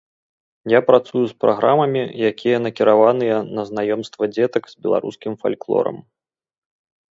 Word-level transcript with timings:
Я 0.71 0.79
працую 0.89 1.19
з 1.31 1.35
праграмамі, 1.43 2.01
якія 2.31 2.57
накіраваныя 2.67 3.37
на 3.59 3.67
знаёмства 3.69 4.23
дзетак 4.35 4.63
з 4.75 4.83
беларускім 4.87 5.33
фальклорам. 5.45 5.97